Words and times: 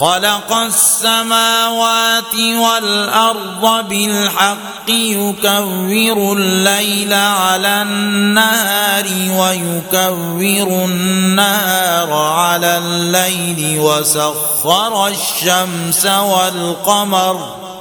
خلق 0.00 0.52
السماوات 0.52 2.34
والأرض 2.34 3.88
بالحق 3.88 4.88
يكور 4.88 6.36
الليل 6.36 7.12
على 7.14 7.82
النهار 7.82 9.04
ويكور 9.30 10.84
النهار 10.84 12.12
على 12.12 12.78
الليل 12.78 13.80
وسخر 13.80 15.08
الشمس 15.08 16.06
والقمر 16.06 17.54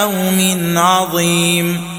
يوم 0.00 0.78
عظيم. 0.78 1.91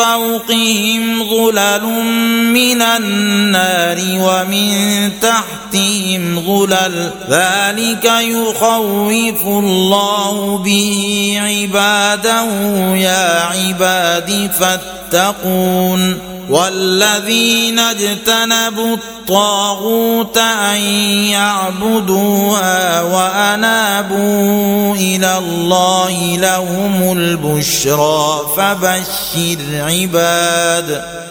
فوقهم 0.00 1.24
ظلل 1.24 1.84
من 2.52 2.82
النار 2.82 3.98
ومن 4.00 5.10
تحتهم 5.20 6.40
ظلل. 6.46 7.10
ذلك 7.30 8.04
يخوف 8.04 9.46
الله 9.46 10.58
به 10.58 11.34
عباده. 11.40 12.44
يا 12.96 13.40
عباد 13.40 14.50
فاتقون. 14.60 16.29
والذين 16.50 17.78
اجتنبوا 17.78 18.96
الطاغوت 18.96 20.38
أن 20.38 20.80
يعبدوها 21.30 23.02
وأنابوا 23.02 24.94
إلى 24.96 25.38
الله 25.38 26.36
لهم 26.36 27.12
البشرى 27.12 28.40
فبشر 28.56 29.58
عباد. 29.72 31.20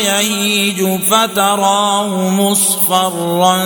يهيج 0.00 1.00
فتراه 1.10 2.30
مصفرا 2.30 3.62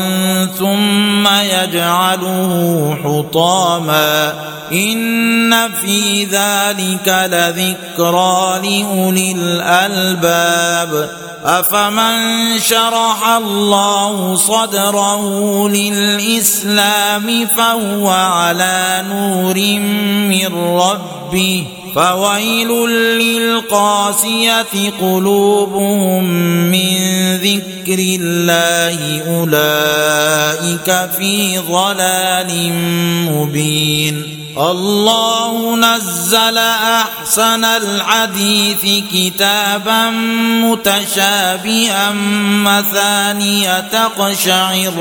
ثم 0.59 1.27
يجعله 1.27 2.97
حطاما 3.05 4.35
إن 4.73 5.73
في 5.73 6.25
ذلك 6.25 7.29
لذكرى 7.33 8.61
لأولي 8.63 9.33
الألباب 9.33 11.11
أفمن 11.45 12.59
شرح 12.59 13.29
الله 13.29 14.37
صدره 14.37 15.69
للإسلام 15.69 17.47
فهو 17.47 18.09
على 18.11 19.05
نور 19.09 19.55
من 20.29 20.55
ربه 20.55 21.67
فويل 21.95 22.69
للقاسية 23.19 24.91
قلوبهم 25.01 26.25
من 26.71 26.97
ذكر 27.37 27.99
الله 27.99 29.23
أولئك 29.27 31.11
في 31.19 31.59
ضلال 31.59 32.73
مبين. 33.31 34.45
الله 34.59 35.77
نزل 35.77 36.59
أحسن 36.59 37.65
الحديث 37.65 39.05
كتابا 39.13 40.11
متشابها 40.65 42.13
مثانية 42.65 43.81
تقشعر 43.81 44.95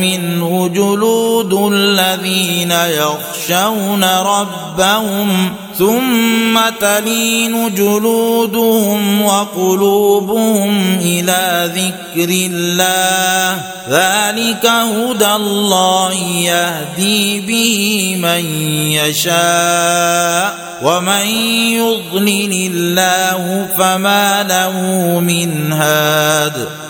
منه 0.00 0.68
جلود 0.68 1.72
الذين 1.72 2.70
يخشون 2.70 4.04
ربهم 4.04 5.54
ثم 5.80 6.60
تلين 6.80 7.74
جلودهم 7.74 9.22
وقلوبهم 9.22 10.98
إلى 11.00 11.70
ذكر 11.74 12.28
الله. 12.28 13.62
ذلك 13.88 14.66
هدى 14.66 15.26
الله 15.26 16.14
يهدي 16.44 17.40
به 17.40 18.16
من 18.22 18.44
يشاء 18.92 20.54
ومن 20.82 21.26
يضلل 21.80 22.52
الله 22.72 23.68
فما 23.78 24.42
له 24.42 24.76
من 25.20 25.72
هاد. 25.72 26.89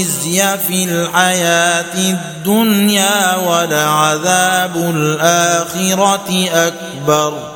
الخزي 0.00 0.58
في 0.58 0.84
الحياة 0.84 1.94
الدنيا 1.98 3.36
ولعذاب 3.36 4.76
الآخرة 4.76 6.48
أكبر. 6.52 7.55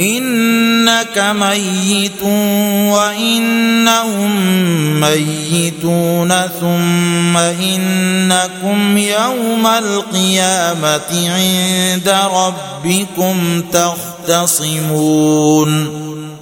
إنك 0.00 1.18
ميت 1.18 2.22
وإنهم 2.92 4.30
ميتون 5.00 6.32
ثم 6.60 7.36
إنكم 7.36 8.98
يوم 8.98 9.66
القيامة 9.66 11.30
عند 11.30 12.14
ربكم 12.32 13.62
تختصمون. 13.72 15.24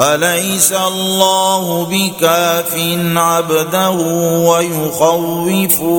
أليس 0.00 0.72
الله 0.72 1.84
بكاف 1.84 2.74
عبده 3.16 3.90
ويخوفونك 4.48 5.92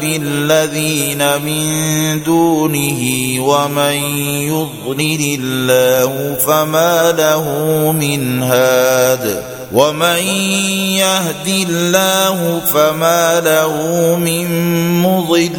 بالذين 0.00 1.42
من 1.42 2.22
دونه 2.22 3.02
ومن 3.40 3.96
يضلل 4.26 5.38
الله 5.40 6.34
فما 6.46 7.12
له 7.12 7.44
من 7.92 8.42
هاد 8.42 9.42
ومن 9.72 10.18
يهد 10.96 11.68
الله 11.68 12.60
فما 12.74 13.40
له 13.40 13.72
من 14.16 14.48
مضل 15.02 15.50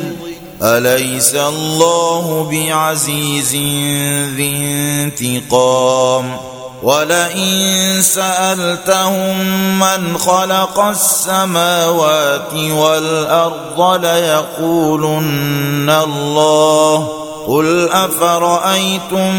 أليس 0.62 1.36
الله 1.36 2.50
بعزيز 2.52 3.52
ذي 4.36 4.56
انتقام 5.04 6.57
ولئن 6.84 8.02
سألتهم 8.02 9.40
من 9.80 10.18
خلق 10.18 10.80
السماوات 10.80 12.54
والأرض 12.54 14.06
ليقولن 14.06 15.90
الله 15.90 17.08
قل 17.48 17.90
أفرأيتم 17.92 19.36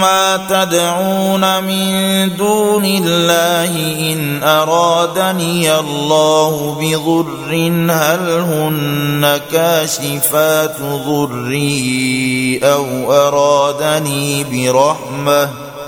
ما 0.00 0.36
تدعون 0.48 1.64
من 1.64 1.90
دون 2.36 2.84
الله 2.84 3.72
إن 4.12 4.42
أرادني 4.42 5.78
الله 5.78 6.76
بضر 6.80 7.54
هل 7.92 8.30
هن 8.30 9.40
كاشفات 9.52 10.76
ضري 11.06 12.60
أو 12.62 13.12
أرادني 13.12 14.44
برحمة 14.44 15.67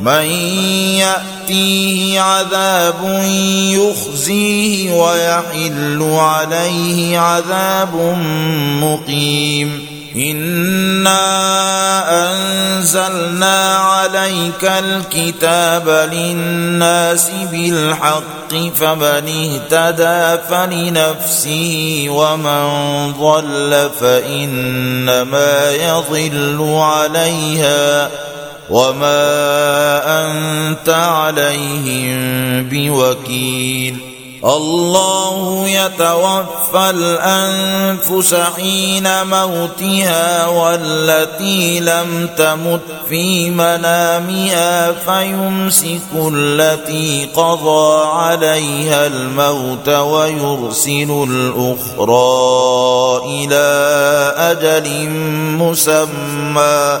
من 0.00 0.30
يأتيه 1.00 2.20
عذاب 2.20 3.22
يخزيه 3.70 4.92
ويحل 4.92 6.08
عليه 6.12 7.18
عذاب 7.18 7.94
مقيم. 8.82 10.00
انا 10.16 11.20
انزلنا 12.32 13.76
عليك 13.76 14.64
الكتاب 14.64 15.88
للناس 16.12 17.30
بالحق 17.52 18.54
فمن 18.74 19.60
اهتدى 19.72 20.42
فلنفسه 20.50 22.06
ومن 22.08 23.12
ضل 23.12 23.90
فانما 24.00 25.70
يضل 25.70 26.74
عليها 26.74 28.10
وما 28.70 29.20
انت 30.26 30.88
عليهم 30.88 32.20
بوكيل 32.68 34.10
الله 34.44 35.68
يتوفى 35.68 36.90
الانفس 36.90 38.34
حين 38.34 39.26
موتها 39.26 40.46
والتي 40.46 41.80
لم 41.80 42.28
تمت 42.36 42.80
في 43.08 43.50
منامها 43.50 44.92
فيمسك 44.92 46.00
التي 46.14 47.28
قضى 47.34 48.06
عليها 48.06 49.06
الموت 49.06 49.88
ويرسل 49.88 51.26
الاخرى 51.30 52.20
إلى 53.26 53.64
أجل 54.36 55.08
مسمى 55.58 57.00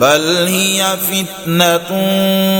بل 0.00 0.46
هي 0.46 0.84
فتنة 0.96 1.90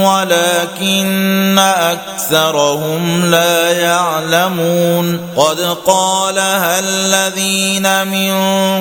ولكن 0.07 1.59
أكثرهم 1.59 3.25
لا 3.31 3.71
يعلمون 3.71 5.21
قد 5.37 5.61
قالها 5.87 6.79
الذين 6.79 8.07
من 8.09 8.33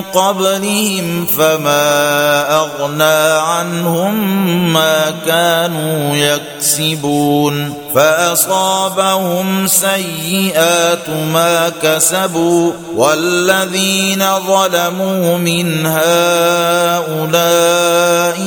قبلهم 0.02 1.26
فما 1.26 2.54
أغنى 2.56 3.38
عنهم 3.38 4.14
ما 4.72 5.14
كانوا 5.26 6.16
يكسبون 6.16 7.74
فأصابهم 7.94 9.66
سيئات 9.66 11.08
ما 11.32 11.72
كسبوا 11.82 12.72
والذين 12.94 14.24
ظلموا 14.46 15.38
من 15.38 15.86
هؤلاء 15.86 17.30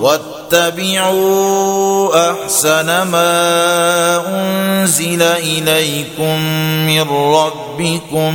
واتبعوا 0.00 1.84
أحسن 2.30 2.86
ما 2.86 4.22
أنزل 4.26 5.22
إليكم 5.22 6.38
من 6.86 7.10
ربكم 7.10 8.34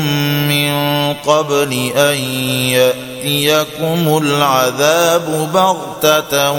من 0.50 0.74
قبل 1.13 1.91
أن 1.95 2.17
يأتيكم 2.74 4.17
العذاب 4.24 5.50
بغتة 5.54 6.52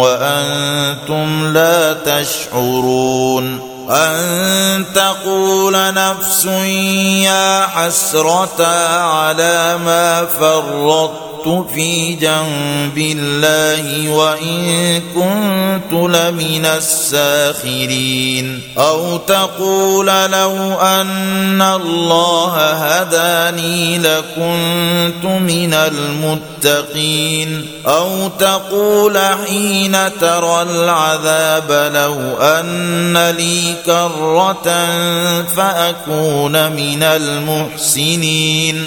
وأنتم 0.00 1.52
لا 1.52 1.92
تشعرون 1.92 3.74
أن 3.90 4.84
تقول 4.94 5.94
نفس 5.94 6.44
يا 7.24 7.66
حسرة 7.66 8.66
على 8.96 9.78
ما 9.84 10.24
فرطت 10.24 11.33
في 11.44 12.14
جنب 12.14 12.98
الله 12.98 14.10
وإن 14.10 15.00
كنت 15.14 15.92
لمن 15.92 16.66
الساخرين. 16.66 18.60
أو 18.78 19.16
تقول 19.16 20.06
لو 20.06 20.74
أن 20.80 21.62
الله 21.62 22.72
هداني 22.72 23.98
لكنت 23.98 25.24
من 25.24 25.74
المتقين. 25.74 27.66
أو 27.86 28.28
تقول 28.28 29.18
حين 29.18 29.96
ترى 30.20 30.62
العذاب 30.62 31.92
لو 31.94 32.36
أن 32.40 33.30
لي 33.30 33.74
كرة 33.86 34.86
فأكون 35.56 36.72
من 36.72 37.02
المحسنين. 37.02 38.86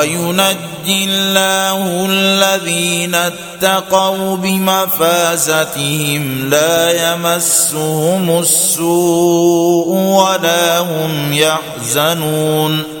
وينجي 0.01 1.05
الله 1.05 2.05
الذين 2.09 3.15
اتقوا 3.15 4.37
بمفازتهم 4.37 6.23
لا 6.49 7.11
يمسهم 7.13 8.39
السوء 8.39 9.87
ولا 9.89 10.79
هم 10.79 11.33
يحزنون 11.33 13.00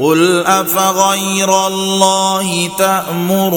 قل 0.00 0.42
افغير 0.46 1.66
الله 1.66 2.70
تامروني 2.78 3.56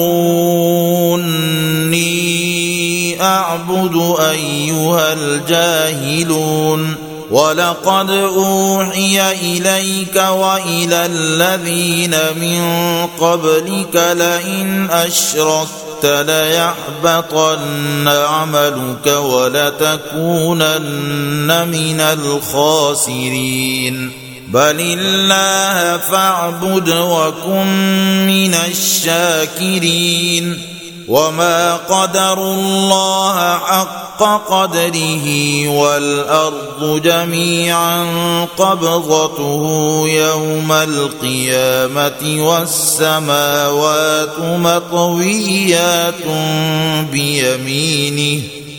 اعبد 3.22 4.16
ايها 4.20 5.12
الجاهلون 5.12 6.94
ولقد 7.30 8.10
اوحي 8.10 9.32
اليك 9.32 10.16
والى 10.16 11.06
الذين 11.06 12.16
من 12.40 12.60
قبلك 13.20 13.94
لئن 13.94 14.90
اشركت 14.90 16.04
ليحبطن 16.04 18.08
عملك 18.08 19.06
ولتكونن 19.06 20.68
من 21.68 22.00
الخاسرين 22.00 24.12
بل 24.52 24.80
الله 24.80 25.96
فاعبد 25.98 26.88
وكن 26.88 27.66
من 28.26 28.54
الشاكرين 28.54 30.58
وما 31.08 31.76
قدروا 31.76 32.54
الله 32.54 33.58
حق 33.58 34.22
قدره 34.48 35.26
والارض 35.68 37.02
جميعا 37.02 38.04
قبضته 38.58 40.02
يوم 40.06 40.72
القيامه 40.72 42.48
والسماوات 42.48 44.38
مطويات 44.40 46.24
بيمينه 47.12 48.42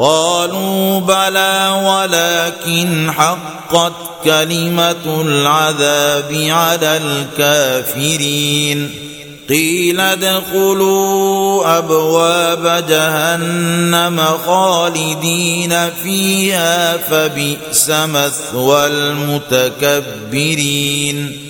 قالوا 0.00 1.00
بلى 1.00 1.82
ولكن 1.84 3.12
حقت 3.12 3.92
كلمة 4.24 5.20
العذاب 5.20 6.46
على 6.50 7.00
الكافرين. 7.04 8.94
قيل 9.48 10.00
ادخلوا 10.00 11.78
أبواب 11.78 12.86
جهنم 12.88 14.20
خالدين 14.46 15.74
فيها 16.02 16.96
فبئس 16.96 17.90
مثوى 17.90 18.86
المتكبرين. 20.30 21.49